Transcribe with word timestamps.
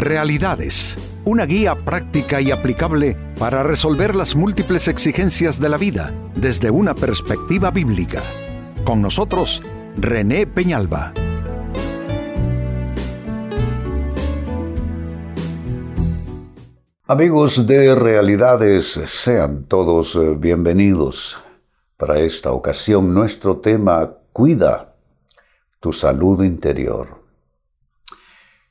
Realidades, 0.00 0.96
una 1.26 1.44
guía 1.44 1.74
práctica 1.74 2.40
y 2.40 2.50
aplicable 2.50 3.18
para 3.38 3.62
resolver 3.62 4.16
las 4.16 4.34
múltiples 4.34 4.88
exigencias 4.88 5.60
de 5.60 5.68
la 5.68 5.76
vida 5.76 6.14
desde 6.34 6.70
una 6.70 6.94
perspectiva 6.94 7.70
bíblica. 7.70 8.22
Con 8.82 9.02
nosotros, 9.02 9.60
René 9.98 10.46
Peñalba. 10.46 11.12
Amigos 17.06 17.66
de 17.66 17.94
Realidades, 17.94 18.86
sean 19.04 19.64
todos 19.64 20.16
eh, 20.16 20.34
bienvenidos. 20.34 21.36
Para 21.98 22.20
esta 22.20 22.52
ocasión 22.52 23.12
nuestro 23.12 23.58
tema, 23.58 24.14
cuida 24.32 24.94
tu 25.78 25.92
salud 25.92 26.42
interior. 26.42 27.19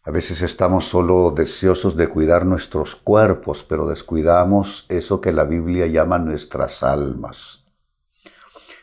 A 0.04 0.11
veces 0.11 0.42
estamos 0.42 0.86
solo 0.86 1.32
deseosos 1.32 1.97
de 1.97 2.07
cuidar 2.07 2.46
nuestros 2.46 2.96
cuerpos, 2.96 3.65
pero 3.65 3.86
descuidamos 3.86 4.86
eso 4.87 5.19
que 5.19 5.33
la 5.33 5.43
Biblia 5.43 5.87
llama 5.87 6.18
nuestras 6.18 6.83
almas. 6.83 7.65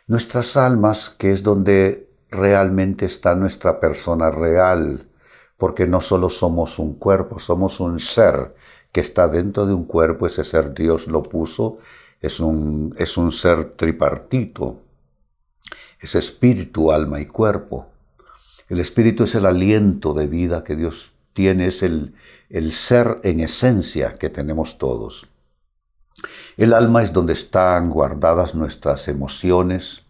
Nuestras 0.07 0.59
almas, 0.59 1.09
que 1.09 1.33
es 1.33 1.43
donde 1.43 2.07
realmente 2.31 3.07
está 3.07 3.35
nuestra 3.35 3.81
persona 3.81 4.31
real, 4.31 5.09
porque 5.57 5.87
no 5.87 6.03
solo 6.03 6.29
somos 6.29 6.79
un 6.79 6.95
cuerpo, 6.95 7.39
somos 7.39 7.81
un 7.81 7.99
ser 7.99 8.55
que 8.93 9.01
está 9.01 9.27
dentro 9.27 9.65
de 9.65 9.73
un 9.73 9.85
cuerpo, 9.85 10.27
ese 10.27 10.45
ser 10.45 10.75
Dios 10.75 11.07
lo 11.07 11.23
puso, 11.23 11.79
es 12.21 12.41
un, 12.41 12.95
es 12.99 13.17
un 13.17 13.33
ser 13.33 13.77
tripartito, 13.77 14.83
es 15.99 16.15
espíritu, 16.15 16.93
alma 16.93 17.21
y 17.21 17.27
cuerpo. 17.27 17.89
El 18.69 18.81
espíritu 18.81 19.25
es 19.25 19.35
el 19.35 19.47
aliento 19.47 20.13
de 20.13 20.27
vida 20.27 20.65
que 20.65 20.77
Dios 20.77 21.16
tiene, 21.37 21.67
es 21.67 21.85
el, 21.85 22.15
el 22.49 22.73
ser 22.73 23.21
en 23.23 23.41
esencia 23.41 24.15
que 24.15 24.31
tenemos 24.31 24.79
todos. 24.79 25.29
El 26.57 26.73
alma 26.73 27.03
es 27.03 27.13
donde 27.13 27.35
están 27.35 27.91
guardadas 27.91 28.55
nuestras 28.55 29.07
emociones, 29.09 30.07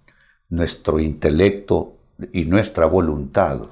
nuestro 0.49 1.01
intelecto 1.01 1.97
y 2.33 2.45
nuestra 2.45 2.87
voluntad. 2.87 3.63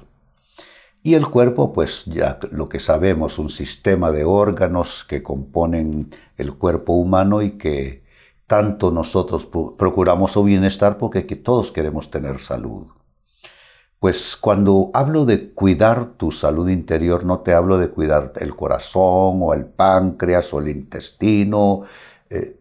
Y 1.01 1.13
el 1.13 1.27
cuerpo, 1.29 1.71
pues 1.71 2.03
ya 2.05 2.39
lo 2.51 2.67
que 2.67 2.81
sabemos, 2.81 3.39
un 3.39 3.49
sistema 3.49 4.11
de 4.11 4.25
órganos 4.25 5.05
que 5.05 5.23
componen 5.23 6.09
el 6.35 6.57
cuerpo 6.57 6.93
humano 6.93 7.41
y 7.41 7.51
que 7.51 8.03
tanto 8.47 8.91
nosotros 8.91 9.47
procuramos 9.77 10.33
su 10.33 10.43
bienestar 10.43 10.97
porque 10.97 11.21
todos 11.23 11.71
queremos 11.71 12.11
tener 12.11 12.39
salud. 12.39 12.87
Pues 14.05 14.37
cuando 14.37 14.91
hablo 14.93 15.25
de 15.25 15.51
cuidar 15.51 16.11
tu 16.15 16.31
salud 16.31 16.69
interior, 16.69 17.25
no 17.25 17.39
te 17.39 17.55
hablo 17.55 17.79
de 17.79 17.89
cuidar 17.89 18.33
el 18.35 18.55
corazón 18.55 19.39
o 19.41 19.55
el 19.55 19.65
páncreas 19.65 20.53
o 20.53 20.59
el 20.59 20.67
intestino. 20.67 21.81
Eh, 22.29 22.55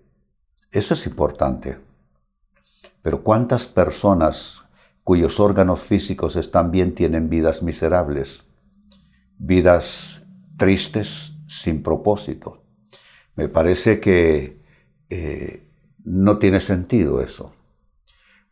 eso 0.70 0.94
es 0.94 1.06
importante. 1.06 1.76
Pero 3.02 3.22
¿cuántas 3.22 3.66
personas 3.66 4.64
cuyos 5.02 5.38
órganos 5.38 5.82
físicos 5.82 6.36
están 6.36 6.70
bien 6.70 6.94
tienen 6.94 7.28
vidas 7.28 7.62
miserables? 7.62 8.44
Vidas 9.36 10.24
tristes, 10.56 11.34
sin 11.46 11.82
propósito. 11.82 12.62
Me 13.36 13.50
parece 13.50 14.00
que 14.00 14.62
eh, 15.10 15.68
no 16.04 16.38
tiene 16.38 16.60
sentido 16.60 17.20
eso. 17.20 17.52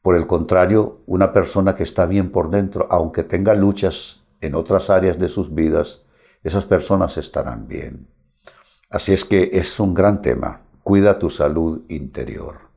Por 0.03 0.17
el 0.17 0.27
contrario, 0.27 1.03
una 1.06 1.33
persona 1.33 1.77
que 1.77 1.84
está 1.84 2.06
bien 2.06 2.33
por 2.33 2.50
dentro, 2.50 2.89
aunque 2.91 3.22
tenga 3.22 3.55
luchas 3.55 4.25
en 4.41 4.56
otras 4.56 4.91
áreas 4.91 5.19
de 5.19 5.28
sus 5.28 5.55
vidas, 5.55 6.03
esas 6.42 6.67
personas 6.67 7.19
estarán 7.19 7.69
bien. 7.69 8.08
Así 8.91 9.12
es 9.12 9.25
que 9.25 9.50
es 9.53 9.78
un 9.78 9.95
gran 9.95 10.20
tema. 10.20 10.62
Cuida 10.83 11.20
tu 11.20 11.30
salud 11.30 11.83
interior. 11.89 12.73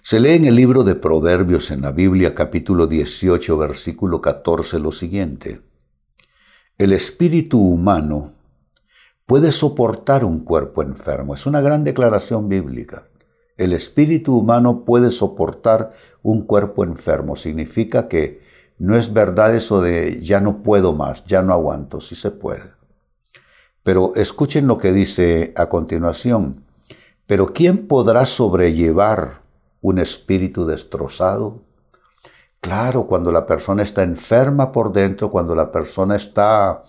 Se 0.00 0.20
lee 0.20 0.34
en 0.34 0.44
el 0.44 0.54
libro 0.54 0.84
de 0.84 0.94
Proverbios 0.94 1.72
en 1.72 1.80
la 1.80 1.90
Biblia 1.90 2.32
capítulo 2.32 2.86
18 2.86 3.58
versículo 3.58 4.20
14 4.20 4.78
lo 4.78 4.92
siguiente. 4.92 5.62
El 6.78 6.92
espíritu 6.92 7.58
humano 7.58 8.34
puede 9.26 9.50
soportar 9.50 10.24
un 10.24 10.44
cuerpo 10.44 10.84
enfermo. 10.84 11.34
Es 11.34 11.44
una 11.46 11.60
gran 11.60 11.82
declaración 11.82 12.48
bíblica. 12.48 13.08
El 13.56 13.72
espíritu 13.72 14.36
humano 14.36 14.84
puede 14.84 15.10
soportar 15.10 15.92
un 16.22 16.42
cuerpo 16.42 16.84
enfermo. 16.84 17.36
Significa 17.36 18.08
que 18.08 18.42
no 18.78 18.96
es 18.96 19.12
verdad 19.12 19.54
eso 19.54 19.80
de 19.80 20.20
ya 20.20 20.40
no 20.40 20.62
puedo 20.62 20.92
más, 20.92 21.24
ya 21.24 21.42
no 21.42 21.52
aguanto, 21.52 22.00
sí 22.00 22.14
se 22.14 22.30
puede. 22.30 22.74
Pero 23.82 24.14
escuchen 24.16 24.66
lo 24.66 24.78
que 24.78 24.92
dice 24.92 25.54
a 25.56 25.68
continuación. 25.68 26.64
Pero 27.26 27.52
¿quién 27.52 27.86
podrá 27.86 28.26
sobrellevar 28.26 29.40
un 29.80 29.98
espíritu 29.98 30.66
destrozado? 30.66 31.62
Claro, 32.60 33.06
cuando 33.06 33.30
la 33.30 33.46
persona 33.46 33.82
está 33.82 34.02
enferma 34.02 34.72
por 34.72 34.92
dentro, 34.92 35.30
cuando 35.30 35.54
la 35.54 35.70
persona 35.70 36.16
está 36.16 36.82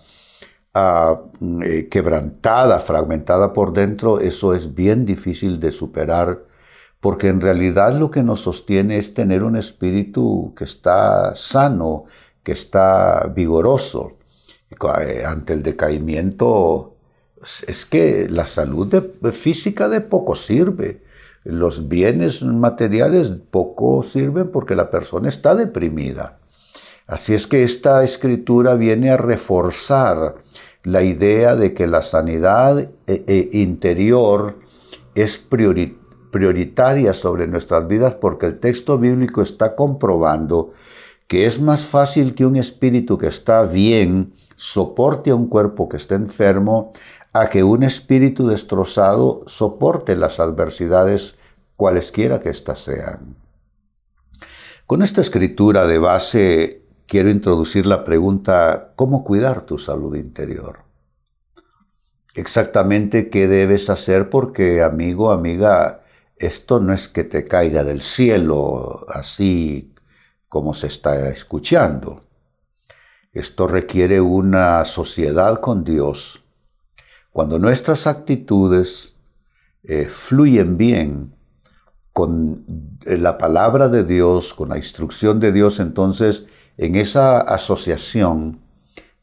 ah, 0.74 1.20
eh, 1.64 1.88
quebrantada, 1.88 2.80
fragmentada 2.80 3.52
por 3.52 3.72
dentro, 3.72 4.18
eso 4.18 4.54
es 4.54 4.74
bien 4.74 5.06
difícil 5.06 5.60
de 5.60 5.70
superar 5.70 6.47
porque 7.00 7.28
en 7.28 7.40
realidad 7.40 7.94
lo 7.94 8.10
que 8.10 8.22
nos 8.22 8.40
sostiene 8.40 8.98
es 8.98 9.14
tener 9.14 9.44
un 9.44 9.56
espíritu 9.56 10.52
que 10.56 10.64
está 10.64 11.34
sano, 11.36 12.04
que 12.42 12.52
está 12.52 13.32
vigoroso. 13.34 14.16
Eh, 14.70 15.24
ante 15.24 15.54
el 15.54 15.62
decaimiento, 15.62 16.96
es 17.66 17.86
que 17.86 18.28
la 18.28 18.46
salud 18.46 18.92
física 19.32 19.88
de 19.88 20.00
poco 20.00 20.34
sirve. 20.34 21.02
Los 21.44 21.88
bienes 21.88 22.42
materiales 22.42 23.32
poco 23.50 24.02
sirven 24.02 24.50
porque 24.50 24.74
la 24.74 24.90
persona 24.90 25.28
está 25.28 25.54
deprimida. 25.54 26.40
Así 27.06 27.32
es 27.32 27.46
que 27.46 27.62
esta 27.62 28.04
escritura 28.04 28.74
viene 28.74 29.10
a 29.10 29.16
reforzar 29.16 30.34
la 30.82 31.02
idea 31.02 31.56
de 31.56 31.72
que 31.74 31.86
la 31.86 32.02
sanidad 32.02 32.78
eh, 32.80 32.90
eh, 33.06 33.48
interior 33.52 34.58
es 35.14 35.38
prioritaria 35.38 35.97
prioritaria 36.30 37.14
sobre 37.14 37.46
nuestras 37.46 37.86
vidas 37.86 38.14
porque 38.14 38.46
el 38.46 38.58
texto 38.58 38.98
bíblico 38.98 39.42
está 39.42 39.74
comprobando 39.74 40.72
que 41.26 41.46
es 41.46 41.60
más 41.60 41.86
fácil 41.86 42.34
que 42.34 42.46
un 42.46 42.56
espíritu 42.56 43.18
que 43.18 43.26
está 43.26 43.62
bien 43.62 44.32
soporte 44.56 45.30
a 45.30 45.34
un 45.34 45.46
cuerpo 45.46 45.88
que 45.88 45.98
está 45.98 46.14
enfermo 46.14 46.92
a 47.32 47.48
que 47.48 47.62
un 47.62 47.82
espíritu 47.82 48.48
destrozado 48.48 49.42
soporte 49.46 50.16
las 50.16 50.40
adversidades 50.40 51.36
cualesquiera 51.76 52.40
que 52.40 52.48
éstas 52.48 52.80
sean. 52.80 53.36
Con 54.86 55.02
esta 55.02 55.20
escritura 55.20 55.86
de 55.86 55.98
base 55.98 56.82
quiero 57.06 57.28
introducir 57.28 57.84
la 57.86 58.04
pregunta 58.04 58.94
¿cómo 58.96 59.22
cuidar 59.22 59.62
tu 59.62 59.78
salud 59.78 60.16
interior? 60.16 60.80
Exactamente 62.34 63.28
qué 63.28 63.48
debes 63.48 63.90
hacer 63.90 64.30
porque 64.30 64.82
amigo, 64.82 65.30
amiga, 65.30 66.02
esto 66.38 66.80
no 66.80 66.92
es 66.92 67.08
que 67.08 67.24
te 67.24 67.46
caiga 67.46 67.84
del 67.84 68.02
cielo 68.02 69.06
así 69.08 69.94
como 70.48 70.74
se 70.74 70.86
está 70.86 71.28
escuchando. 71.28 72.24
Esto 73.32 73.66
requiere 73.66 74.20
una 74.20 74.84
sociedad 74.84 75.60
con 75.60 75.84
Dios. 75.84 76.44
Cuando 77.30 77.58
nuestras 77.58 78.06
actitudes 78.06 79.14
eh, 79.84 80.06
fluyen 80.06 80.76
bien 80.76 81.34
con 82.12 82.96
eh, 83.06 83.18
la 83.18 83.38
palabra 83.38 83.88
de 83.88 84.04
Dios, 84.04 84.54
con 84.54 84.70
la 84.70 84.76
instrucción 84.76 85.38
de 85.38 85.52
Dios, 85.52 85.78
entonces 85.78 86.46
en 86.76 86.96
esa 86.96 87.38
asociación 87.40 88.60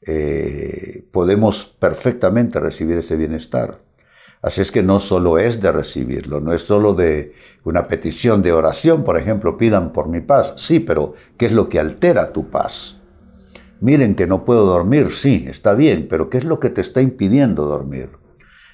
eh, 0.02 1.08
podemos 1.12 1.68
perfectamente 1.68 2.60
recibir 2.60 2.98
ese 2.98 3.18
bienestar. 3.18 3.82
Así 4.42 4.62
es 4.62 4.72
que 4.72 4.84
no 4.84 5.00
solo 5.00 5.40
es 5.40 5.60
de 5.62 5.72
recibirlo, 5.72 6.40
no 6.40 6.54
es 6.54 6.62
solo 6.62 6.94
de 6.94 7.34
una 7.64 7.88
petición 7.88 8.42
de 8.42 8.54
oración, 8.54 9.04
por 9.04 9.18
ejemplo, 9.18 9.58
pidan 9.58 9.92
por 9.92 10.08
mi 10.08 10.22
paz. 10.22 10.54
Sí, 10.58 10.80
pero 10.80 11.14
¿qué 11.38 11.48
es 11.48 11.52
lo 11.52 11.68
que 11.68 11.80
altera 11.80 12.32
tu 12.32 12.50
paz? 12.50 12.98
Miren 13.80 14.16
que 14.16 14.28
no 14.28 14.46
puedo 14.46 14.66
dormir, 14.66 15.12
sí, 15.12 15.46
está 15.48 15.74
bien, 15.74 16.08
pero 16.10 16.30
¿qué 16.30 16.38
es 16.38 16.44
lo 16.44 16.60
que 16.60 16.70
te 16.70 16.82
está 16.82 17.02
impidiendo 17.02 17.66
dormir? 17.66 18.12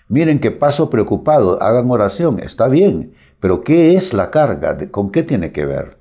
Miren 0.09 0.39
que 0.39 0.51
paso 0.51 0.89
preocupado, 0.89 1.61
hagan 1.63 1.89
oración, 1.89 2.39
está 2.39 2.67
bien, 2.67 3.13
pero 3.39 3.63
¿qué 3.63 3.95
es 3.95 4.13
la 4.13 4.29
carga? 4.29 4.77
¿Con 4.91 5.09
qué 5.09 5.23
tiene 5.23 5.53
que 5.53 5.65
ver? 5.65 5.97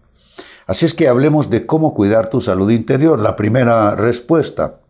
Así 0.67 0.87
es 0.87 0.95
que 0.95 1.09
hablemos 1.09 1.51
de 1.51 1.67
cómo 1.67 1.95
cuidar 1.95 2.31
tu 2.31 2.41
salud 2.41 2.71
interior. 2.71 3.19
La 3.19 3.35
primera 3.35 3.97
respuesta, 3.97 4.81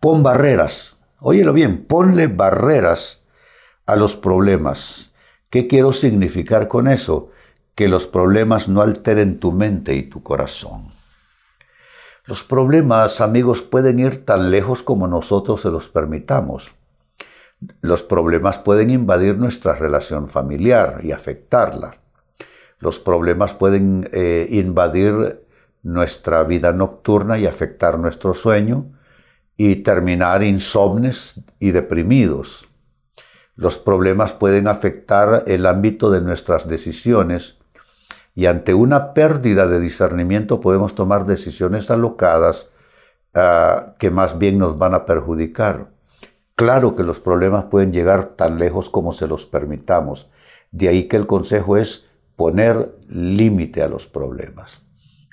pon 0.00 0.22
barreras. 0.22 0.96
Óyelo 1.20 1.52
bien, 1.52 1.86
ponle 1.86 2.26
barreras 2.26 3.21
a 3.92 3.96
los 3.96 4.16
problemas. 4.16 5.12
¿Qué 5.50 5.68
quiero 5.68 5.92
significar 5.92 6.66
con 6.66 6.88
eso? 6.88 7.28
Que 7.74 7.88
los 7.88 8.06
problemas 8.06 8.68
no 8.68 8.80
alteren 8.80 9.38
tu 9.38 9.52
mente 9.52 9.94
y 9.94 10.02
tu 10.02 10.22
corazón. 10.22 10.92
Los 12.24 12.44
problemas, 12.44 13.20
amigos, 13.20 13.62
pueden 13.62 13.98
ir 13.98 14.24
tan 14.24 14.50
lejos 14.50 14.82
como 14.82 15.08
nosotros 15.08 15.60
se 15.60 15.70
los 15.70 15.88
permitamos. 15.88 16.74
Los 17.80 18.02
problemas 18.02 18.58
pueden 18.58 18.90
invadir 18.90 19.36
nuestra 19.36 19.74
relación 19.74 20.28
familiar 20.28 21.00
y 21.02 21.12
afectarla. 21.12 21.96
Los 22.78 22.98
problemas 22.98 23.54
pueden 23.54 24.08
eh, 24.12 24.46
invadir 24.50 25.44
nuestra 25.82 26.44
vida 26.44 26.72
nocturna 26.72 27.38
y 27.38 27.46
afectar 27.46 27.98
nuestro 27.98 28.34
sueño 28.34 28.86
y 29.56 29.76
terminar 29.76 30.42
insomnes 30.42 31.40
y 31.58 31.72
deprimidos. 31.72 32.68
Los 33.54 33.78
problemas 33.78 34.32
pueden 34.32 34.66
afectar 34.66 35.44
el 35.46 35.66
ámbito 35.66 36.10
de 36.10 36.20
nuestras 36.22 36.68
decisiones 36.68 37.58
y 38.34 38.46
ante 38.46 38.72
una 38.72 39.12
pérdida 39.12 39.66
de 39.66 39.78
discernimiento 39.78 40.60
podemos 40.60 40.94
tomar 40.94 41.26
decisiones 41.26 41.90
alocadas 41.90 42.70
ah, 43.34 43.94
que 43.98 44.10
más 44.10 44.38
bien 44.38 44.58
nos 44.58 44.78
van 44.78 44.94
a 44.94 45.04
perjudicar. 45.04 45.90
Claro 46.54 46.96
que 46.96 47.02
los 47.02 47.20
problemas 47.20 47.64
pueden 47.64 47.92
llegar 47.92 48.36
tan 48.36 48.58
lejos 48.58 48.88
como 48.88 49.12
se 49.12 49.26
los 49.26 49.46
permitamos. 49.46 50.30
De 50.70 50.88
ahí 50.88 51.04
que 51.04 51.16
el 51.16 51.26
consejo 51.26 51.76
es 51.76 52.08
poner 52.36 52.96
límite 53.08 53.82
a 53.82 53.88
los 53.88 54.06
problemas. 54.06 54.80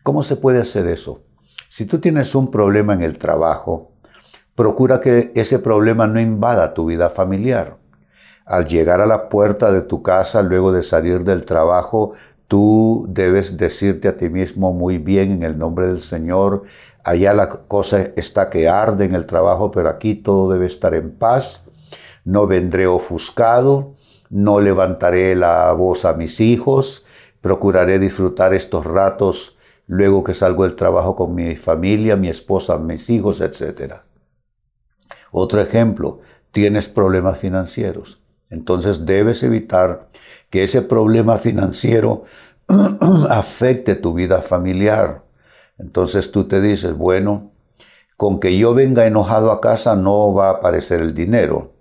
¿Cómo 0.03 0.23
se 0.23 0.35
puede 0.35 0.59
hacer 0.59 0.87
eso? 0.87 1.23
Si 1.69 1.85
tú 1.85 1.99
tienes 1.99 2.35
un 2.35 2.51
problema 2.51 2.93
en 2.93 3.01
el 3.01 3.17
trabajo, 3.17 3.93
procura 4.55 4.99
que 4.99 5.31
ese 5.35 5.59
problema 5.59 6.07
no 6.07 6.19
invada 6.19 6.73
tu 6.73 6.85
vida 6.85 7.09
familiar. 7.09 7.78
Al 8.49 8.65
llegar 8.65 8.99
a 8.99 9.05
la 9.05 9.29
puerta 9.29 9.71
de 9.71 9.83
tu 9.83 10.01
casa 10.01 10.41
luego 10.41 10.71
de 10.71 10.81
salir 10.81 11.23
del 11.23 11.45
trabajo, 11.45 12.13
tú 12.47 13.05
debes 13.07 13.57
decirte 13.57 14.07
a 14.07 14.17
ti 14.17 14.27
mismo 14.27 14.73
muy 14.73 14.97
bien 14.97 15.31
en 15.31 15.43
el 15.43 15.59
nombre 15.59 15.85
del 15.85 15.99
Señor, 15.99 16.63
allá 17.03 17.35
la 17.35 17.47
cosa 17.47 18.01
está 18.15 18.49
que 18.49 18.67
arde 18.67 19.05
en 19.05 19.13
el 19.13 19.27
trabajo, 19.27 19.69
pero 19.69 19.87
aquí 19.87 20.15
todo 20.15 20.51
debe 20.51 20.65
estar 20.65 20.95
en 20.95 21.11
paz, 21.11 21.63
no 22.25 22.47
vendré 22.47 22.87
ofuscado, 22.87 23.93
no 24.31 24.61
levantaré 24.61 25.35
la 25.35 25.71
voz 25.73 26.05
a 26.05 26.15
mis 26.15 26.39
hijos, 26.39 27.05
procuraré 27.41 27.99
disfrutar 27.99 28.55
estos 28.55 28.83
ratos 28.83 29.59
luego 29.85 30.23
que 30.23 30.33
salgo 30.33 30.63
del 30.63 30.75
trabajo 30.75 31.15
con 31.15 31.35
mi 31.35 31.55
familia, 31.55 32.15
mi 32.15 32.29
esposa, 32.29 32.79
mis 32.79 33.11
hijos, 33.11 33.41
etc. 33.41 33.97
Otro 35.31 35.61
ejemplo, 35.61 36.21
tienes 36.49 36.89
problemas 36.89 37.37
financieros. 37.37 38.18
Entonces 38.49 39.05
debes 39.05 39.43
evitar 39.43 40.09
que 40.49 40.63
ese 40.63 40.81
problema 40.81 41.37
financiero 41.37 42.23
afecte 43.29 43.95
tu 43.95 44.13
vida 44.13 44.41
familiar. 44.41 45.23
Entonces 45.77 46.31
tú 46.31 46.47
te 46.47 46.61
dices, 46.61 46.93
bueno, 46.93 47.51
con 48.17 48.39
que 48.39 48.57
yo 48.57 48.73
venga 48.73 49.05
enojado 49.05 49.51
a 49.51 49.61
casa 49.61 49.95
no 49.95 50.33
va 50.33 50.47
a 50.47 50.53
aparecer 50.53 51.01
el 51.01 51.13
dinero 51.13 51.78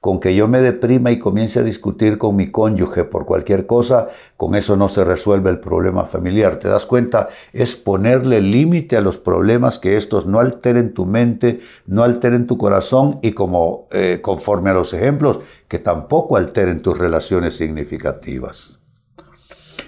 con 0.00 0.20
que 0.20 0.34
yo 0.34 0.46
me 0.46 0.60
deprima 0.60 1.10
y 1.10 1.18
comience 1.18 1.58
a 1.58 1.64
discutir 1.64 2.18
con 2.18 2.36
mi 2.36 2.50
cónyuge 2.50 3.04
por 3.04 3.26
cualquier 3.26 3.66
cosa, 3.66 4.06
con 4.36 4.54
eso 4.54 4.76
no 4.76 4.88
se 4.88 5.04
resuelve 5.04 5.50
el 5.50 5.60
problema 5.60 6.04
familiar. 6.04 6.58
¿Te 6.58 6.68
das 6.68 6.86
cuenta? 6.86 7.28
Es 7.52 7.76
ponerle 7.76 8.40
límite 8.40 8.96
a 8.96 9.00
los 9.00 9.18
problemas 9.18 9.78
que 9.78 9.96
estos 9.96 10.26
no 10.26 10.38
alteren 10.38 10.94
tu 10.94 11.06
mente, 11.06 11.60
no 11.86 12.04
alteren 12.04 12.46
tu 12.46 12.58
corazón 12.58 13.18
y 13.22 13.32
como 13.32 13.86
eh, 13.90 14.20
conforme 14.22 14.70
a 14.70 14.74
los 14.74 14.94
ejemplos, 14.94 15.40
que 15.66 15.78
tampoco 15.78 16.36
alteren 16.36 16.80
tus 16.80 16.96
relaciones 16.96 17.56
significativas. 17.56 18.78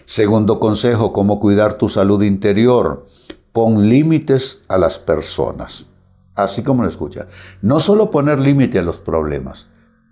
Segundo 0.04 0.58
consejo, 0.58 1.12
cómo 1.12 1.38
cuidar 1.38 1.74
tu 1.74 1.88
salud 1.88 2.22
interior. 2.22 3.06
Pon 3.52 3.88
límites 3.88 4.64
a 4.68 4.76
las 4.76 4.98
personas. 4.98 5.86
Así 6.34 6.62
como 6.62 6.82
lo 6.82 6.88
escucha. 6.88 7.28
No 7.62 7.78
solo 7.78 8.10
poner 8.10 8.38
límite 8.38 8.78
a 8.78 8.82
los 8.82 8.98
problemas, 8.98 9.68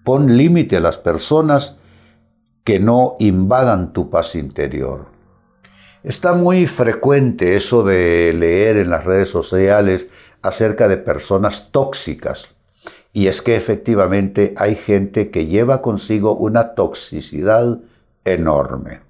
Pon 0.09 0.39
límite 0.39 0.79
a 0.79 0.81
las 0.81 0.97
personas 0.97 1.81
que 2.65 2.81
no 2.81 3.17
invadan 3.19 3.93
tu 3.93 4.09
paz 4.09 4.37
interior. 4.37 5.09
Está 6.03 6.33
muy 6.33 6.67
frecuente 6.67 7.57
eso 7.57 7.83
de 7.85 8.33
leer 8.33 8.79
en 8.79 8.89
las 8.89 9.05
redes 9.05 9.29
sociales 9.29 10.09
acerca 10.41 10.89
de 10.89 10.97
personas 10.97 11.73
tóxicas. 11.73 12.57
Y 13.13 13.27
es 13.27 13.43
que 13.43 13.55
efectivamente 13.55 14.55
hay 14.57 14.77
gente 14.77 15.31
que 15.31 15.45
lleva 15.45 15.83
consigo 15.83 16.35
una 16.35 16.75
toxicidad 16.75 17.79
enorme. 18.25 19.03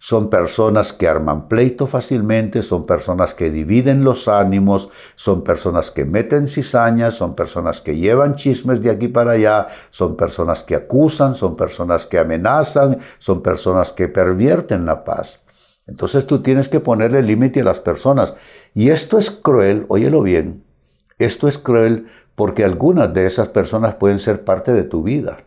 Son 0.00 0.30
personas 0.30 0.92
que 0.92 1.08
arman 1.08 1.48
pleito 1.48 1.88
fácilmente, 1.88 2.62
son 2.62 2.86
personas 2.86 3.34
que 3.34 3.50
dividen 3.50 4.04
los 4.04 4.28
ánimos, 4.28 4.90
son 5.16 5.42
personas 5.42 5.90
que 5.90 6.04
meten 6.04 6.46
cizañas, 6.46 7.16
son 7.16 7.34
personas 7.34 7.80
que 7.80 7.96
llevan 7.96 8.36
chismes 8.36 8.80
de 8.80 8.90
aquí 8.90 9.08
para 9.08 9.32
allá, 9.32 9.66
son 9.90 10.16
personas 10.16 10.62
que 10.62 10.76
acusan, 10.76 11.34
son 11.34 11.56
personas 11.56 12.06
que 12.06 12.20
amenazan, 12.20 12.98
son 13.18 13.42
personas 13.42 13.92
que 13.92 14.06
pervierten 14.06 14.86
la 14.86 15.02
paz. 15.02 15.40
Entonces 15.88 16.26
tú 16.26 16.42
tienes 16.42 16.68
que 16.68 16.78
ponerle 16.78 17.22
límite 17.22 17.62
a 17.62 17.64
las 17.64 17.80
personas. 17.80 18.34
Y 18.74 18.90
esto 18.90 19.18
es 19.18 19.30
cruel, 19.32 19.84
óyelo 19.88 20.22
bien, 20.22 20.62
esto 21.18 21.48
es 21.48 21.58
cruel 21.58 22.06
porque 22.36 22.62
algunas 22.62 23.12
de 23.12 23.26
esas 23.26 23.48
personas 23.48 23.96
pueden 23.96 24.20
ser 24.20 24.44
parte 24.44 24.72
de 24.72 24.84
tu 24.84 25.02
vida, 25.02 25.38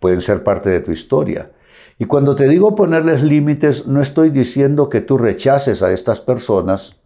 pueden 0.00 0.20
ser 0.20 0.42
parte 0.42 0.68
de 0.68 0.80
tu 0.80 0.90
historia. 0.90 1.52
Y 1.98 2.04
cuando 2.04 2.36
te 2.36 2.48
digo 2.48 2.76
ponerles 2.76 3.22
límites, 3.22 3.88
no 3.88 4.00
estoy 4.00 4.30
diciendo 4.30 4.88
que 4.88 5.00
tú 5.00 5.18
rechaces 5.18 5.82
a 5.82 5.92
estas 5.92 6.20
personas, 6.20 6.96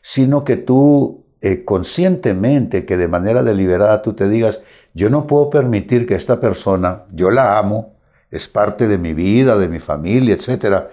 sino 0.00 0.44
que 0.44 0.56
tú 0.56 1.26
eh, 1.42 1.64
conscientemente, 1.64 2.86
que 2.86 2.96
de 2.96 3.08
manera 3.08 3.42
deliberada 3.42 4.00
tú 4.00 4.14
te 4.14 4.28
digas, 4.28 4.62
yo 4.94 5.10
no 5.10 5.26
puedo 5.26 5.50
permitir 5.50 6.06
que 6.06 6.14
esta 6.14 6.40
persona, 6.40 7.04
yo 7.12 7.30
la 7.30 7.58
amo, 7.58 7.96
es 8.30 8.48
parte 8.48 8.88
de 8.88 8.98
mi 8.98 9.12
vida, 9.12 9.58
de 9.58 9.68
mi 9.68 9.78
familia, 9.78 10.34
etc. 10.34 10.84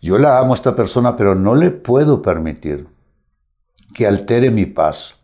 Yo 0.00 0.18
la 0.18 0.38
amo 0.38 0.52
a 0.52 0.54
esta 0.54 0.74
persona, 0.74 1.14
pero 1.14 1.34
no 1.34 1.54
le 1.54 1.70
puedo 1.70 2.20
permitir 2.20 2.88
que 3.94 4.06
altere 4.06 4.50
mi 4.50 4.66
paz, 4.66 5.16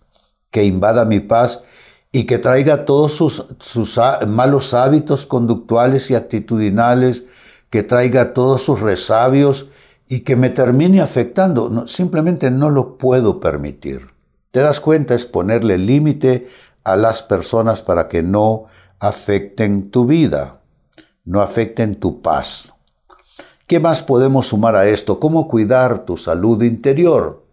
que 0.50 0.65
invada 0.65 1.05
mi 1.05 1.21
paz 1.21 1.65
y 2.12 2.26
que 2.26 2.38
traiga 2.38 2.85
todos 2.85 3.12
sus, 3.12 3.47
sus 3.59 3.99
malos 4.29 4.75
hábitos 4.75 5.26
conductuales 5.26 6.11
y 6.11 6.15
actitudinales, 6.15 7.26
que 7.75 7.82
traiga 7.82 8.35
todos 8.35 8.62
sus 8.62 8.79
resabios 8.79 9.69
y 10.09 10.21
que 10.21 10.37
me 10.37 10.49
termine 10.49 11.00
afectando. 11.00 11.88
simplemente 11.88 12.53
no 12.53 12.71
lo 12.71 12.99
puedo 12.99 13.41
permitir. 13.41 14.12
¿Te 14.53 14.61
das 14.61 14.79
cuenta? 14.79 15.12
Es 15.12 15.26
ponerle 15.26 15.76
límite 15.76 16.47
a 16.85 16.94
las 16.94 17.25
personas 17.25 17.83
para 17.83 18.07
que 18.07 18.23
no 18.23 18.66
afecten 19.00 19.90
tu 19.90 20.07
vida, 20.07 20.61
no 21.25 21.43
afecten 21.43 21.97
tu 21.97 22.23
paz. 22.23 22.75
¿Qué 23.66 23.81
más 23.81 24.04
podemos 24.04 24.47
sumar 24.47 24.76
a 24.76 24.87
esto? 24.87 25.19
¿Cómo 25.19 25.49
cuidar 25.49 26.04
tu 26.04 26.16
salud 26.16 26.62
interior? 26.62 27.45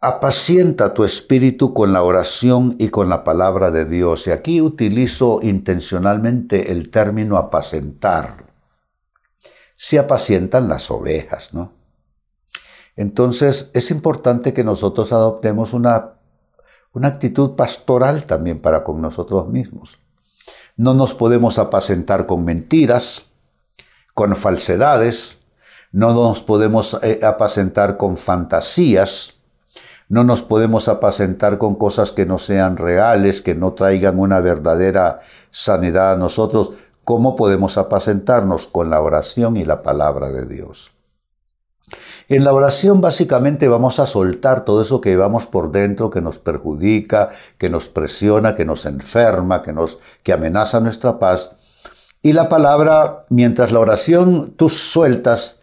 Apacienta 0.00 0.92
tu 0.92 1.04
espíritu 1.04 1.72
con 1.72 1.92
la 1.92 2.02
oración 2.02 2.74
y 2.80 2.88
con 2.88 3.08
la 3.08 3.22
palabra 3.22 3.70
de 3.70 3.84
Dios. 3.84 4.26
Y 4.26 4.32
aquí 4.32 4.60
utilizo 4.60 5.38
intencionalmente 5.40 6.72
el 6.72 6.90
término 6.90 7.36
apacentar 7.36 8.50
se 9.82 9.98
apacientan 9.98 10.68
las 10.68 10.92
ovejas, 10.92 11.54
¿no? 11.54 11.72
Entonces 12.94 13.72
es 13.74 13.90
importante 13.90 14.54
que 14.54 14.62
nosotros 14.62 15.12
adoptemos 15.12 15.72
una, 15.72 16.20
una 16.92 17.08
actitud 17.08 17.56
pastoral 17.56 18.24
también 18.24 18.62
para 18.62 18.84
con 18.84 19.02
nosotros 19.02 19.48
mismos. 19.48 19.98
No 20.76 20.94
nos 20.94 21.14
podemos 21.14 21.58
apacentar 21.58 22.26
con 22.26 22.44
mentiras, 22.44 23.24
con 24.14 24.36
falsedades, 24.36 25.40
no 25.90 26.14
nos 26.14 26.44
podemos 26.44 27.02
eh, 27.02 27.18
apacentar 27.24 27.96
con 27.96 28.16
fantasías, 28.16 29.40
no 30.08 30.22
nos 30.22 30.44
podemos 30.44 30.86
apacentar 30.86 31.58
con 31.58 31.74
cosas 31.74 32.12
que 32.12 32.24
no 32.24 32.38
sean 32.38 32.76
reales, 32.76 33.42
que 33.42 33.56
no 33.56 33.72
traigan 33.72 34.20
una 34.20 34.38
verdadera 34.38 35.18
sanidad 35.50 36.12
a 36.12 36.16
nosotros. 36.16 36.72
¿Cómo 37.04 37.36
podemos 37.36 37.78
apacentarnos? 37.78 38.68
Con 38.68 38.90
la 38.90 39.00
oración 39.00 39.56
y 39.56 39.64
la 39.64 39.82
palabra 39.82 40.30
de 40.30 40.46
Dios. 40.46 40.92
En 42.28 42.44
la 42.44 42.52
oración 42.52 43.00
básicamente 43.00 43.68
vamos 43.68 43.98
a 43.98 44.06
soltar 44.06 44.64
todo 44.64 44.82
eso 44.82 45.00
que 45.00 45.10
llevamos 45.10 45.46
por 45.46 45.72
dentro, 45.72 46.10
que 46.10 46.20
nos 46.20 46.38
perjudica, 46.38 47.30
que 47.58 47.68
nos 47.68 47.88
presiona, 47.88 48.54
que 48.54 48.64
nos 48.64 48.86
enferma, 48.86 49.62
que, 49.62 49.72
nos, 49.72 49.98
que 50.22 50.32
amenaza 50.32 50.80
nuestra 50.80 51.18
paz. 51.18 51.56
Y 52.22 52.32
la 52.32 52.48
palabra, 52.48 53.24
mientras 53.28 53.72
la 53.72 53.80
oración 53.80 54.54
tú 54.56 54.68
sueltas, 54.68 55.60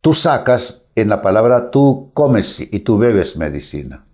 tú 0.00 0.12
sacas, 0.12 0.82
en 0.96 1.08
la 1.08 1.22
palabra 1.22 1.70
tú 1.70 2.10
comes 2.12 2.60
y 2.60 2.80
tú 2.80 2.98
bebes 2.98 3.36
medicina. 3.36 4.04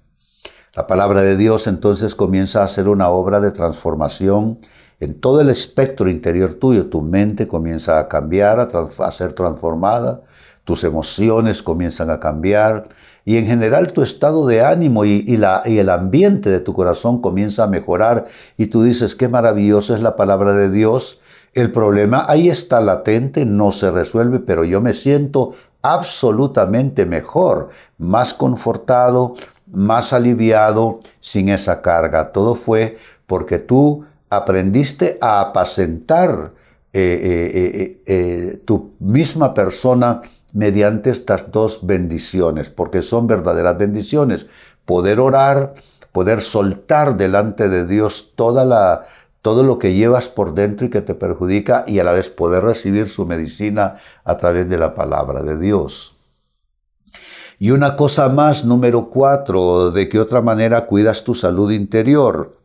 La 0.75 0.87
palabra 0.87 1.23
de 1.23 1.37
Dios 1.37 1.67
entonces 1.67 2.15
comienza 2.15 2.61
a 2.61 2.67
hacer 2.67 2.89
una 2.89 3.09
obra 3.09 3.41
de 3.41 3.51
transformación 3.51 4.61
en 5.01 5.21
todo 5.21 5.41
el 5.41 5.49
espectro 5.49 6.09
interior 6.09 6.55
tuyo. 6.55 6.87
Tu 6.87 7.03
mente 7.03 7.49
comienza 7.49 7.99
a 7.99 8.09
cambiar, 8.09 8.61
a, 8.61 9.13
ser 9.13 9.33
transformada, 9.33 10.23
tus 10.65 10.85
emociones 10.85 11.63
comienzan 11.63 12.11
a 12.11 12.21
cambiar 12.21 12.89
y 13.25 13.37
en 13.37 13.47
general 13.47 13.93
tu 13.93 14.03
estado 14.03 14.47
de 14.47 14.63
ánimo 14.63 15.05
y, 15.05 15.25
y 15.27 15.79
el 15.79 15.89
ambiente 15.89 16.51
de 16.51 16.61
tu 16.61 16.73
corazón 16.73 17.21
comienza 17.21 17.65
a 17.65 17.69
mejorar 17.69 18.27
y 18.57 18.67
tú 18.67 18.83
dices, 18.83 19.15
qué 19.15 19.29
maravillosa 19.29 19.95
es 19.95 20.03
la 20.03 20.17
palabra 20.17 20.53
de 20.53 20.71
Dios. 20.71 21.21
El 21.55 21.73
problema 21.73 22.25
ahí 22.29 22.49
está 22.49 22.81
latente, 22.81 23.45
no 23.45 23.71
se 23.71 23.91
resuelve, 23.91 24.41
pero 24.41 24.65
yo 24.65 24.81
me 24.81 24.93
siento 24.93 25.53
absolutamente 25.83 27.07
mejor, 27.07 27.69
más 27.99 28.35
confortado, 28.35 29.35
más 29.71 30.13
aliviado, 30.13 31.01
sin 31.21 31.49
esa 31.49 31.83
carga. 31.83 32.33
Todo 32.33 32.55
fue 32.55 32.97
porque 33.27 33.59
tú 33.59 34.05
aprendiste 34.31 35.19
a 35.21 35.41
apacentar 35.41 36.53
eh, 36.93 37.21
eh, 37.23 38.03
eh, 38.07 38.63
tu 38.65 38.95
misma 38.99 39.55
persona 39.55 40.21
mediante 40.53 41.11
estas 41.11 41.51
dos 41.51 41.87
bendiciones, 41.87 42.71
porque 42.71 43.03
son 43.03 43.27
verdaderas 43.27 43.77
bendiciones. 43.77 44.47
Poder 44.85 45.21
orar, 45.21 45.75
poder 46.13 46.41
soltar 46.41 47.17
delante 47.17 47.69
de 47.69 47.87
Dios 47.87 48.33
toda 48.35 48.65
la, 48.65 49.05
todo 49.43 49.63
lo 49.63 49.79
que 49.79 49.95
llevas 49.95 50.29
por 50.29 50.55
dentro 50.55 50.87
y 50.87 50.91
que 50.91 51.03
te 51.03 51.15
perjudica 51.15 51.85
y 51.87 51.99
a 51.99 52.05
la 52.05 52.13
vez 52.13 52.31
poder 52.31 52.65
recibir 52.65 53.09
su 53.09 53.27
medicina 53.27 53.97
a 54.25 54.37
través 54.37 54.69
de 54.69 54.79
la 54.79 54.95
palabra 54.95 55.43
de 55.43 55.59
Dios. 55.59 56.17
Y 57.59 57.73
una 57.73 57.97
cosa 57.97 58.29
más, 58.29 58.65
número 58.65 59.11
cuatro, 59.11 59.91
de 59.91 60.09
qué 60.09 60.21
otra 60.21 60.41
manera 60.41 60.87
cuidas 60.87 61.25
tu 61.25 61.35
salud 61.35 61.71
interior. 61.73 62.58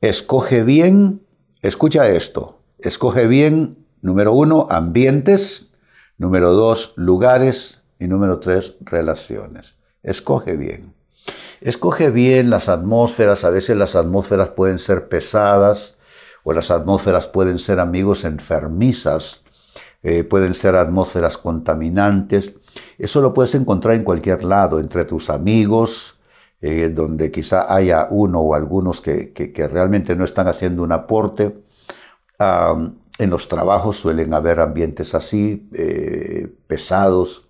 Escoge 0.00 0.62
bien, 0.62 1.26
escucha 1.60 2.08
esto, 2.08 2.60
escoge 2.78 3.26
bien, 3.26 3.84
número 4.00 4.32
uno, 4.32 4.68
ambientes, 4.70 5.70
número 6.18 6.52
dos, 6.52 6.92
lugares 6.94 7.82
y 7.98 8.06
número 8.06 8.38
tres, 8.38 8.76
relaciones. 8.80 9.74
Escoge 10.04 10.54
bien. 10.56 10.94
Escoge 11.60 12.10
bien 12.10 12.48
las 12.48 12.68
atmósferas, 12.68 13.42
a 13.42 13.50
veces 13.50 13.76
las 13.76 13.96
atmósferas 13.96 14.50
pueden 14.50 14.78
ser 14.78 15.08
pesadas 15.08 15.96
o 16.44 16.52
las 16.52 16.70
atmósferas 16.70 17.26
pueden 17.26 17.58
ser 17.58 17.80
amigos 17.80 18.24
enfermizas, 18.24 19.42
eh, 20.04 20.22
pueden 20.22 20.54
ser 20.54 20.76
atmósferas 20.76 21.38
contaminantes. 21.38 22.54
Eso 22.98 23.20
lo 23.20 23.34
puedes 23.34 23.56
encontrar 23.56 23.96
en 23.96 24.04
cualquier 24.04 24.44
lado, 24.44 24.78
entre 24.78 25.04
tus 25.04 25.28
amigos, 25.28 26.17
eh, 26.60 26.90
donde 26.90 27.30
quizá 27.30 27.72
haya 27.72 28.08
uno 28.10 28.40
o 28.40 28.54
algunos 28.54 29.00
que, 29.00 29.32
realmente 29.70 30.16
no 30.16 30.24
están 30.24 30.48
haciendo 30.48 30.82
un 30.82 30.92
aporte. 30.92 31.62
en 32.40 33.30
los 33.30 33.48
trabajos 33.48 33.96
suelen 33.96 34.32
haber 34.32 34.60
ambientes 34.60 35.14
así, 35.14 35.68
eh, 35.74 36.54
pesados, 36.66 37.48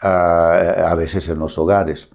a 0.00 0.94
veces 0.96 1.28
en 1.28 1.38
los 1.38 1.58
hogares. 1.58 2.08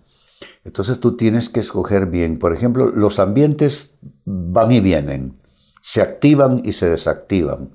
Entonces 0.68 1.00
tú 1.00 1.16
tienes 1.16 1.50
que 1.50 1.62
escoger 1.62 2.08
bien. 2.08 2.38
Por 2.40 2.54
ejemplo, 2.54 2.88
los 2.88 3.20
ambientes 3.20 3.94
van 4.26 4.72
y 4.74 4.82
vienen, 4.82 5.40
se 5.82 6.02
activan 6.02 6.62
y 6.66 6.74
se 6.74 6.90
desactivan. 6.90 7.72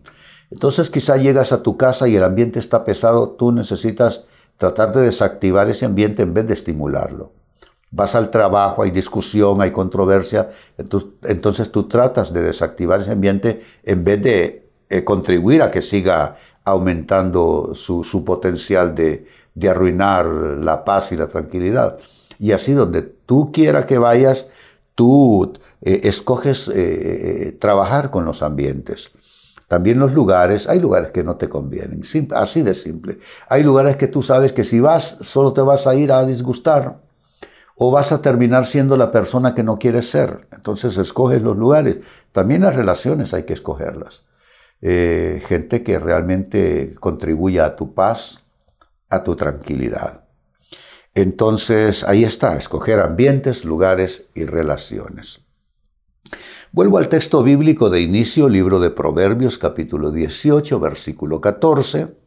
Entonces 0.51 0.91
quizá 0.91 1.17
llegas 1.17 1.53
a 1.53 1.63
tu 1.63 1.79
casa 1.79 2.07
y 2.07 2.17
el 2.17 2.25
ambiente 2.25 2.59
está 2.59 2.85
pesado, 2.85 3.31
tú 3.31 3.53
necesitas 3.53 4.27
tratar 4.59 4.93
de 4.93 5.01
desactivar 5.01 5.71
ese 5.71 5.87
ambiente 5.87 6.21
en 6.21 6.35
vez 6.35 6.47
de 6.47 6.53
estimularlo. 6.53 7.33
Vas 7.95 8.15
al 8.15 8.31
trabajo, 8.31 8.83
hay 8.83 8.91
discusión, 8.91 9.61
hay 9.61 9.71
controversia, 9.71 10.49
entonces, 10.79 11.71
tú 11.71 11.89
tratas 11.89 12.33
de 12.33 12.41
desactivar 12.41 13.03
ese 13.03 13.11
ambiente 13.11 13.61
en 13.85 14.03
vez 14.03 14.23
de 14.23 14.67
eh, 14.89 15.05
contribuir 15.05 15.61
a 15.61 15.71
que 15.71 15.83
siga 15.83 16.37
aumentando 16.65 17.75
su, 17.75 18.25
potencial 18.25 18.95
de, 18.95 19.27
arruinar 19.69 20.25
la 20.25 20.87
paz 20.87 21.13
y 21.13 21.19
la 21.19 21.27
tranquilidad. 21.27 21.99
Y 22.39 22.53
así 22.53 22.73
donde 22.73 23.03
tú 23.03 23.53
quieras 23.53 23.85
que 23.85 23.99
vayas, 23.99 24.49
tú 24.95 25.53
eh, 25.83 26.01
escoges 26.05 26.71
eh, 26.75 27.55
trabajar 27.61 28.11
con 28.11 28.25
los 28.25 28.43
ambientes. 28.43 29.11
También 29.69 29.99
los 29.99 30.15
lugares, 30.15 30.67
hay 30.67 30.81
lugares 30.81 31.13
que 31.13 31.25
no 31.25 31.37
te 31.37 31.51
convienen, 31.51 32.01
así 32.31 32.63
de 32.63 32.73
simple. 32.73 33.19
Hay 33.51 33.63
lugares 33.63 33.97
que 33.97 34.09
tú 34.09 34.23
sabes 34.23 34.55
que 34.55 34.65
si 34.65 34.81
vas, 34.81 35.19
solo 35.21 35.53
te 35.53 35.61
vas 35.61 35.87
a 35.87 35.95
ir 35.95 36.11
a 36.11 36.25
disgustar 36.25 37.12
o 37.77 37.91
vas 37.91 38.13
a 38.13 38.23
terminar 38.23 38.67
siendo 38.67 38.97
la 38.97 39.11
persona 39.11 39.55
que 39.55 39.63
no 39.63 39.79
quieres 39.79 40.11
ser. 40.11 40.47
Entonces 40.53 40.99
escoges 40.99 41.43
los 41.43 41.57
lugares. 41.57 42.01
También 42.33 42.63
las 42.63 42.77
relaciones 42.77 43.35
hay 43.35 43.45
que 43.45 43.53
escogerlas. 43.53 44.27
Eh, 44.81 45.43
gente 45.47 45.83
que 45.83 45.99
realmente 45.99 46.95
contribuya 47.01 47.67
a 47.67 47.77
tu 47.77 47.95
paz, 47.95 48.45
a 49.09 49.23
tu 49.23 49.37
tranquilidad. 49.37 50.25
Entonces 51.15 52.05
ahí 52.05 52.25
está, 52.25 52.57
escoger 52.57 53.01
ambientes, 53.01 53.65
lugares 53.65 54.31
y 54.35 54.45
relaciones. 54.47 55.45
Vuelvo 56.73 56.97
al 56.97 57.09
texto 57.09 57.43
bíblico 57.43 57.91
de 57.91 58.01
inicio, 58.01 58.49
libro 58.49 58.81
de 58.81 58.91
Proverbios 58.91 59.59
capítulo 59.59 60.11
18, 60.11 60.81
versículo 60.81 61.41
14. 61.43 62.22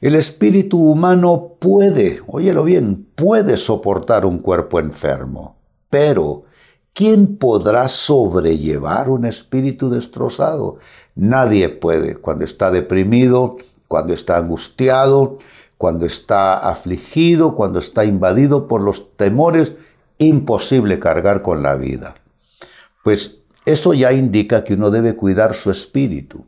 El 0.00 0.14
espíritu 0.14 0.78
humano 0.78 1.56
puede, 1.58 2.20
óyelo 2.26 2.64
bien, 2.64 3.06
puede 3.14 3.56
soportar 3.56 4.26
un 4.26 4.38
cuerpo 4.38 4.80
enfermo, 4.80 5.56
pero 5.88 6.44
¿quién 6.92 7.36
podrá 7.36 7.88
sobrellevar 7.88 9.08
un 9.08 9.24
espíritu 9.24 9.90
destrozado? 9.90 10.76
Nadie 11.14 11.68
puede 11.68 12.16
cuando 12.16 12.44
está 12.44 12.70
deprimido, 12.70 13.56
cuando 13.88 14.12
está 14.12 14.36
angustiado, 14.36 15.38
cuando 15.78 16.06
está 16.06 16.56
afligido, 16.56 17.54
cuando 17.54 17.78
está 17.78 18.04
invadido 18.04 18.68
por 18.68 18.80
los 18.80 19.16
temores, 19.16 19.74
imposible 20.18 20.98
cargar 20.98 21.42
con 21.42 21.62
la 21.62 21.76
vida. 21.76 22.16
Pues 23.02 23.42
eso 23.66 23.94
ya 23.94 24.12
indica 24.12 24.64
que 24.64 24.74
uno 24.74 24.90
debe 24.90 25.16
cuidar 25.16 25.54
su 25.54 25.70
espíritu, 25.70 26.46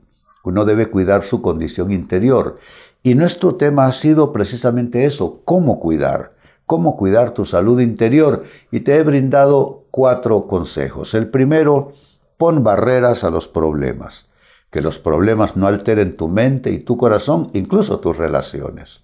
uno 0.48 0.64
debe 0.64 0.90
cuidar 0.90 1.22
su 1.22 1.42
condición 1.42 1.92
interior. 1.92 2.58
Y 3.02 3.14
nuestro 3.14 3.56
tema 3.56 3.86
ha 3.86 3.92
sido 3.92 4.32
precisamente 4.32 5.04
eso, 5.04 5.42
cómo 5.44 5.78
cuidar, 5.78 6.34
cómo 6.66 6.96
cuidar 6.96 7.32
tu 7.32 7.44
salud 7.44 7.80
interior. 7.80 8.44
Y 8.70 8.80
te 8.80 8.96
he 8.96 9.02
brindado 9.02 9.84
cuatro 9.90 10.46
consejos. 10.46 11.14
El 11.14 11.28
primero, 11.28 11.92
pon 12.36 12.62
barreras 12.62 13.24
a 13.24 13.30
los 13.30 13.48
problemas, 13.48 14.26
que 14.70 14.80
los 14.80 14.98
problemas 14.98 15.56
no 15.56 15.66
alteren 15.66 16.16
tu 16.16 16.28
mente 16.28 16.70
y 16.70 16.78
tu 16.78 16.96
corazón, 16.96 17.50
incluso 17.52 18.00
tus 18.00 18.16
relaciones. 18.16 19.02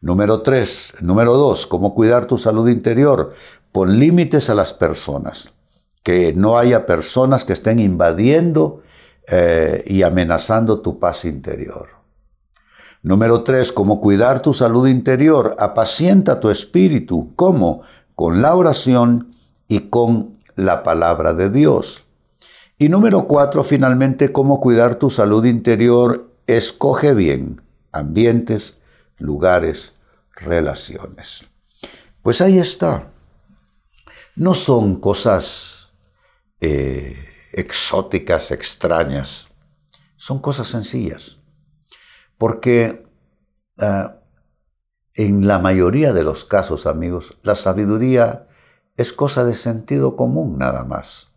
Número 0.00 0.42
tres, 0.42 0.94
número 1.00 1.36
dos, 1.36 1.66
cómo 1.66 1.94
cuidar 1.94 2.26
tu 2.26 2.38
salud 2.38 2.68
interior, 2.68 3.32
pon 3.72 3.98
límites 3.98 4.50
a 4.50 4.54
las 4.54 4.74
personas 4.74 5.54
que 6.06 6.32
no 6.34 6.56
haya 6.56 6.86
personas 6.86 7.44
que 7.44 7.52
estén 7.52 7.80
invadiendo 7.80 8.80
eh, 9.28 9.82
y 9.86 10.02
amenazando 10.02 10.80
tu 10.80 10.98
paz 10.98 11.24
interior. 11.24 11.88
Número 13.02 13.44
tres, 13.44 13.72
cómo 13.72 14.00
cuidar 14.00 14.40
tu 14.40 14.52
salud 14.52 14.88
interior. 14.88 15.54
Apacienta 15.58 16.40
tu 16.40 16.50
espíritu. 16.50 17.32
¿Cómo? 17.36 17.82
Con 18.14 18.42
la 18.42 18.54
oración 18.54 19.30
y 19.68 19.90
con 19.90 20.38
la 20.56 20.82
palabra 20.82 21.32
de 21.34 21.50
Dios. 21.50 22.06
Y 22.78 22.88
número 22.88 23.26
cuatro, 23.26 23.62
finalmente, 23.62 24.32
cómo 24.32 24.60
cuidar 24.60 24.96
tu 24.96 25.08
salud 25.10 25.44
interior. 25.44 26.32
Escoge 26.46 27.14
bien 27.14 27.62
ambientes, 27.92 28.78
lugares, 29.18 29.94
relaciones. 30.34 31.50
Pues 32.22 32.40
ahí 32.40 32.58
está. 32.58 33.12
No 34.34 34.54
son 34.54 34.96
cosas 34.96 35.92
eh, 36.60 37.16
exóticas, 37.56 38.52
extrañas. 38.52 39.48
Son 40.16 40.38
cosas 40.38 40.68
sencillas. 40.68 41.38
Porque 42.38 43.04
ah, 43.80 44.20
en 45.14 45.46
la 45.46 45.58
mayoría 45.58 46.12
de 46.12 46.22
los 46.22 46.44
casos, 46.44 46.86
amigos, 46.86 47.38
la 47.42 47.54
sabiduría 47.54 48.46
es 48.96 49.12
cosa 49.12 49.44
de 49.44 49.54
sentido 49.54 50.14
común 50.14 50.58
nada 50.58 50.84
más. 50.84 51.32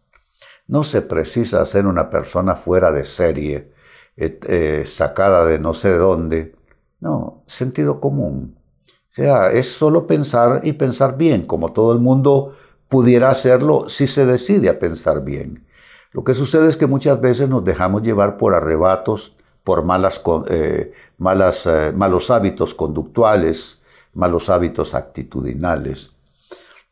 No 0.68 0.84
se 0.84 1.02
precisa 1.02 1.66
ser 1.66 1.88
una 1.88 2.10
persona 2.10 2.56
fuera 2.56 2.92
de 2.92 3.06
serie, 3.06 3.74
eh, 4.18 4.40
eh, 4.48 4.84
sacada 4.86 5.46
de 5.46 5.60
no 5.60 5.74
sé 5.74 5.98
dónde. 5.98 6.56
No, 7.02 7.44
sentido 7.48 8.02
común. 8.02 8.60
O 8.86 9.12
sea, 9.12 9.52
es 9.52 9.72
solo 9.72 10.06
pensar 10.06 10.62
y 10.64 10.74
pensar 10.74 11.18
bien, 11.18 11.46
como 11.46 11.72
todo 11.72 11.94
el 11.94 12.00
mundo 12.00 12.54
pudiera 12.90 13.30
hacerlo 13.30 13.88
si 13.88 14.08
se 14.08 14.26
decide 14.26 14.70
a 14.70 14.78
pensar 14.78 15.24
bien. 15.24 15.66
Lo 16.12 16.24
que 16.24 16.34
sucede 16.34 16.68
es 16.68 16.78
que 16.78 16.88
muchas 16.88 17.22
veces 17.22 17.50
nos 17.50 17.64
dejamos 17.64 18.02
llevar 18.02 18.38
por 18.38 18.56
arrebatos, 18.56 19.36
por 19.64 19.84
malas, 19.86 20.22
eh, 20.50 20.92
eh, 20.92 21.94
malos 21.96 22.32
hábitos 22.32 22.74
conductuales, 22.74 23.82
malos 24.14 24.50
hábitos 24.50 24.96
actitudinales. 24.96 26.12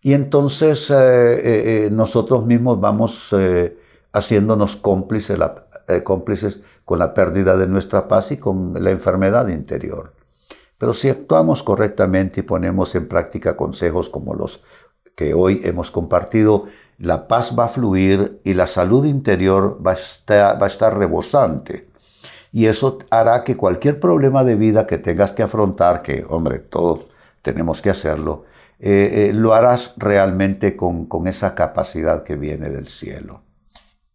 Y 0.02 0.14
entonces 0.14 0.92
eh, 0.92 1.90
nosotros 1.92 2.46
mismos 2.46 2.80
vamos 2.80 3.36
haciéndonos 4.14 4.76
cómplices, 4.76 5.40
cómplices 6.04 6.62
con 6.86 7.00
la 7.00 7.16
pérdida 7.16 7.58
de 7.58 7.68
nuestra 7.68 8.08
paz 8.08 8.32
y 8.32 8.38
con 8.38 8.76
la 8.82 8.92
enfermedad 8.92 9.48
interior. 9.48 10.14
Pero 10.78 10.94
si 10.94 11.10
actuamos 11.10 11.64
correctamente 11.64 12.42
y 12.42 12.44
ponemos 12.44 12.94
en 12.94 13.08
práctica 13.08 13.58
consejos 13.58 14.10
como 14.10 14.36
los 14.36 14.64
que 15.18 15.34
hoy 15.34 15.62
hemos 15.64 15.90
compartido, 15.90 16.66
la 17.00 17.28
paz 17.28 17.56
va 17.58 17.66
a 17.66 17.68
fluir 17.68 18.40
y 18.44 18.54
la 18.54 18.68
salud 18.68 19.04
interior 19.04 19.82
va 19.86 19.94
a 19.94 20.68
estar, 20.68 20.98
rebosante. 20.98 21.90
Y 22.52 22.68
eso 22.68 23.00
hará 23.10 23.44
que 23.44 23.58
cualquier 23.58 24.00
problema 24.00 24.44
de 24.44 24.54
vida 24.54 24.86
que 24.86 25.00
tengas 25.00 25.32
que 25.32 25.42
afrontar, 25.42 26.04
que 26.04 26.24
hombre, 26.30 26.60
todos 26.60 27.08
tenemos 27.42 27.82
que 27.82 27.90
hacerlo, 27.90 28.44
eh, 28.80 29.30
eh, 29.30 29.34
lo 29.34 29.56
harás 29.56 29.96
realmente 29.98 30.76
con, 30.76 31.08
con, 31.08 31.26
esa 31.26 31.56
capacidad 31.56 32.24
que 32.24 32.36
viene 32.36 32.70
del 32.70 32.86
cielo, 32.86 33.42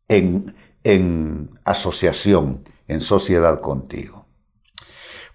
en, 0.06 0.54
en 0.84 1.50
asociación, 1.64 2.62
en 2.86 3.00
sociedad 3.00 3.60
contigo. 3.60 4.26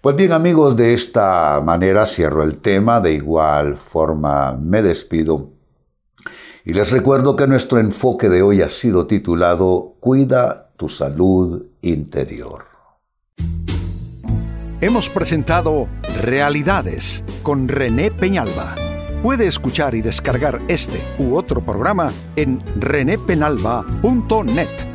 Pues 0.00 0.16
bien 0.16 0.32
amigos, 0.32 0.76
de 0.76 0.94
esta 0.94 1.60
manera 1.62 2.06
cierro 2.06 2.42
el 2.42 2.56
tema, 2.56 3.00
de 3.00 3.12
igual 3.12 3.76
forma 3.76 4.52
me 4.52 4.80
despido 4.80 5.57
y 6.68 6.74
les 6.74 6.92
recuerdo 6.92 7.34
que 7.34 7.46
nuestro 7.46 7.78
enfoque 7.78 8.28
de 8.28 8.42
hoy 8.42 8.60
ha 8.60 8.68
sido 8.68 9.06
titulado 9.06 9.96
Cuida 10.00 10.70
tu 10.76 10.90
salud 10.90 11.64
interior. 11.80 12.66
Hemos 14.82 15.08
presentado 15.08 15.88
Realidades 16.20 17.24
con 17.42 17.68
René 17.68 18.10
Peñalba. 18.10 18.74
Puede 19.22 19.46
escuchar 19.46 19.94
y 19.94 20.02
descargar 20.02 20.60
este 20.68 21.00
u 21.18 21.36
otro 21.36 21.64
programa 21.64 22.12
en 22.36 22.62
renépenalba.net. 22.78 24.87